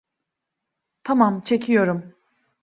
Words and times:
Tamam, 1.03 1.41
çekiyorum. 1.41 2.13